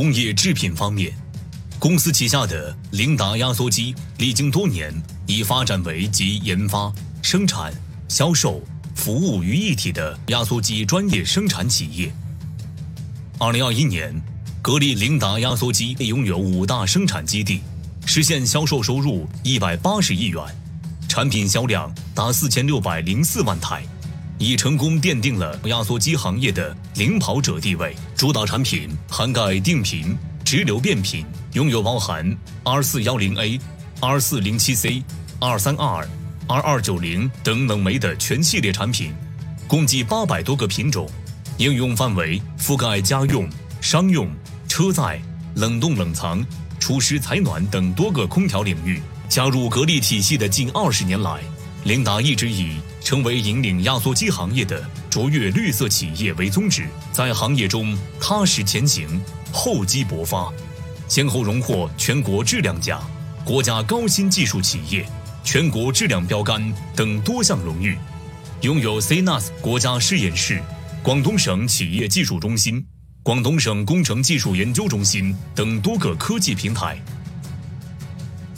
[0.00, 1.12] 工业制品方面，
[1.78, 4.90] 公司旗下的凌达压缩机历经多年，
[5.26, 6.90] 已发展为集研发、
[7.20, 7.70] 生产、
[8.08, 8.62] 销售、
[8.94, 12.10] 服务于一体的压缩机专业生产企业。
[13.38, 14.18] 二零二一年，
[14.62, 17.60] 格力凌达压缩机拥有五大生产基地，
[18.06, 20.42] 实现销售收入一百八十亿元，
[21.10, 23.82] 产品销量达四千六百零四万台。
[24.40, 27.94] 已成功奠定了压缩机行业的领跑者地位。
[28.16, 33.60] 主打产品涵盖定频、直流变频，拥有包含 R 四幺零 A、
[34.00, 35.04] R 四零七 C、
[35.40, 36.08] R 三 R、
[36.48, 39.12] R 二九零等冷媒的全系列产品，
[39.68, 41.06] 共计八百多个品种，
[41.58, 43.46] 应用范围覆盖家用、
[43.82, 44.26] 商用、
[44.66, 45.20] 车载、
[45.56, 46.42] 冷冻冷藏、
[46.78, 49.02] 除湿采暖等多个空调领域。
[49.28, 51.40] 加入格力体系的近二十年来，
[51.84, 60.48] 凌达一直以成为引领压缩机行业的卓越绿色企业为宗旨，在行业中踏实前行、厚积薄发，
[61.08, 63.02] 先后荣获全国质量奖、
[63.44, 65.04] 国家高新技术企业、
[65.42, 67.98] 全国质量标杆等多项荣誉，
[68.60, 70.62] 拥有 CNAS 国家试验室、
[71.02, 72.86] 广东省企业技术中心、
[73.24, 76.96] 广东省工程技术研究中心等多个科技平台。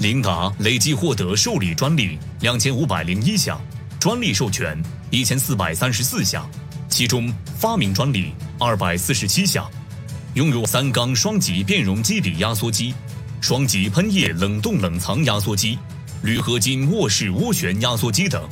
[0.00, 3.56] 琳达累计获得受理专利两千五百零一项。
[4.00, 6.50] 专利授权一千四百三十四项，
[6.88, 9.70] 其中发明专利二百四十七项，
[10.32, 12.94] 拥有三缸双级变容机底压缩机、
[13.42, 15.78] 双级喷液冷冻冷藏压缩机、
[16.22, 18.42] 铝合金卧式涡旋压缩机等。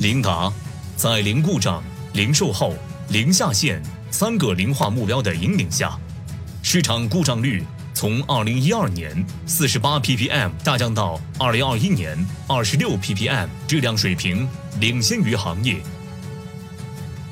[0.00, 0.52] 凌达
[0.96, 1.80] 在零故障、
[2.12, 2.74] 零售后、
[3.10, 3.80] 零下线
[4.10, 5.96] 三个零化目标的引领下，
[6.64, 7.64] 市场故障率。
[7.96, 12.14] 从二零一二年四十八 ppm 下降到二零二一年
[12.46, 14.46] 二十六 ppm，质量水平
[14.78, 15.80] 领先于行业。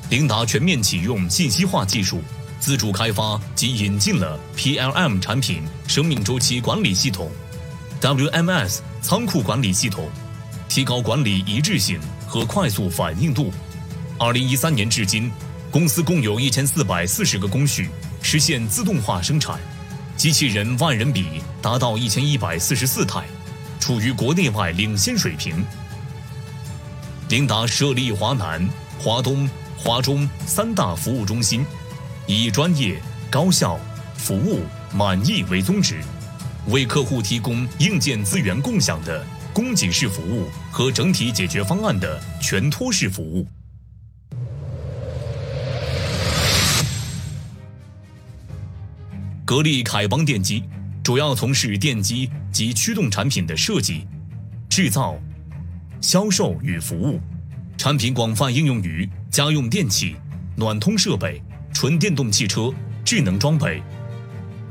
[0.09, 2.19] 凌达全面启用信息化技术，
[2.59, 7.29] 自主开发及引进了 PLM 产品生命周期管理系统、
[8.01, 10.09] WMS 仓库管理系统，
[10.67, 13.53] 提高管理一致性和快速反应度。
[14.17, 15.31] 二零一三年至今，
[15.69, 17.87] 公司共有一千四百四十个工序
[18.23, 19.59] 实现自动化生产。
[20.17, 23.25] 机器人万人比达到一千一百四十四台，
[23.79, 25.63] 处于国内外领先水平。
[27.29, 28.67] 凌达设立华南、
[28.97, 31.65] 华东、华中三大服务中心，
[32.27, 32.99] 以专业、
[33.29, 33.77] 高效、
[34.15, 34.61] 服务
[34.93, 35.99] 满意为宗旨，
[36.67, 43.45] 为客户提供硬件资源共享的供给式服务和整体解决方案的全托式服务。
[49.45, 50.63] 格力凯邦电机
[51.03, 54.07] 主要从事电机及驱动产品的设计、
[54.67, 55.15] 制造、
[56.01, 57.21] 销售与服务，
[57.77, 60.15] 产品广泛应用于家用电器、
[60.57, 61.39] 暖通设备、
[61.71, 62.73] 纯电动汽车、
[63.03, 63.83] 智能装备、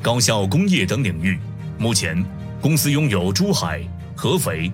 [0.02, 1.38] 高效工业等领域。
[1.78, 2.24] 目前，
[2.60, 3.80] 公司拥有珠海、
[4.16, 4.72] 合肥、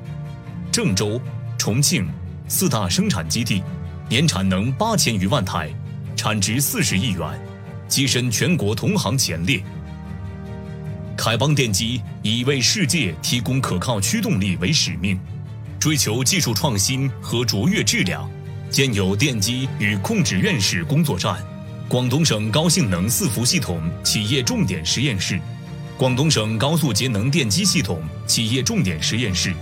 [0.72, 1.20] 郑州、
[1.58, 2.08] 重庆
[2.48, 3.62] 四大生产基地，
[4.08, 5.70] 年产能八千余万台，
[6.16, 7.38] 产值四十亿元，
[7.86, 9.62] 跻身全国同行前列。
[11.22, 15.20] 凯邦电机以为世界提供可靠驱动力为使命，
[15.78, 18.26] 追求技术创新和卓越质量，
[18.70, 21.36] 建有电机与控制院士工作站、
[21.90, 25.38] 广东省高性能伺服系统企业重点实验室、
[25.98, 29.52] 广东省高速节能电机系统企业重点实验室、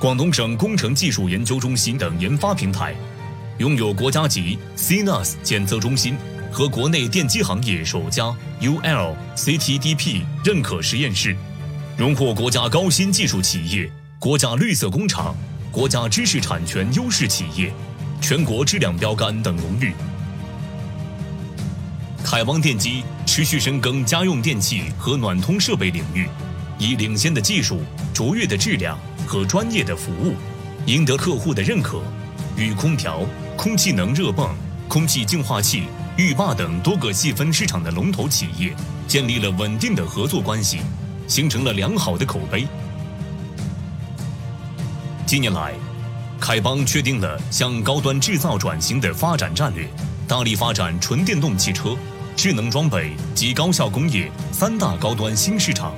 [0.00, 2.92] 广东省工程技术研究中心等研发平台，
[3.58, 6.16] 拥有国家级 CNAS 检测中心。
[6.54, 11.36] 和国内电机行业首家 UL CTDP 认可实验室，
[11.96, 15.34] 荣获国家高新技术企业、国家绿色工厂、
[15.72, 17.74] 国家知识产权优势企业、
[18.20, 19.92] 全国质量标杆等荣誉。
[22.22, 26.28] 凯邦电机持续深耕家用电器和暖通设备领域，
[26.78, 27.80] 以领先的技术、
[28.14, 30.36] 卓越的质量和专业的服务，
[30.86, 32.00] 赢得客户的认可，
[32.56, 33.26] 与空调、
[33.56, 34.54] 空气能热泵、
[34.86, 35.88] 空气净化器。
[36.16, 38.72] 浴霸等多个细分市场的龙头企业
[39.08, 40.78] 建立了稳定的合作关系，
[41.26, 42.68] 形成了良好的口碑。
[45.26, 45.74] 近年来，
[46.38, 49.88] 凯邦确定了向高端制造转型的发展战略，
[50.28, 51.96] 大力发展纯电动汽车、
[52.36, 55.96] 智能装备及高效工业三大高端新市场，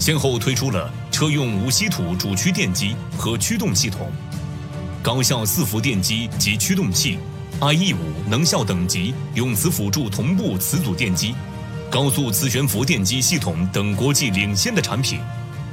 [0.00, 4.10] 先后推出了车用无稀土主驱电机和驱动系统、
[5.02, 7.18] 高效伺服电机及驱动器。
[7.60, 11.34] IE 五能效等级永磁辅助同步磁阻电机、
[11.90, 15.18] 高速磁悬浮电机系统等国际领先的产品，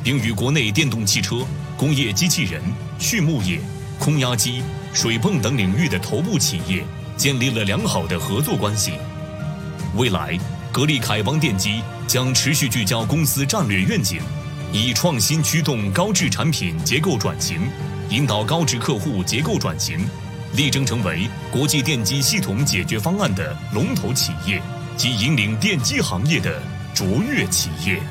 [0.03, 1.45] 并与国内电动汽车、
[1.77, 2.59] 工业机器人、
[2.97, 3.59] 畜牧业、
[3.99, 6.83] 空压机、水泵等领域的头部企业
[7.15, 8.93] 建立了良好的合作关系。
[9.95, 10.35] 未来，
[10.71, 14.19] 格力凯邦电机将持续聚焦公司战略愿景，
[14.73, 17.59] 以创新驱动高质产品结构转型，
[18.09, 19.99] 引导高质客户结构转型，
[20.55, 24.61] 力争成为国际电机系统解决方案的龙头企业
[24.97, 26.61] 及引领电机行业的
[26.93, 28.01] 卓越企业。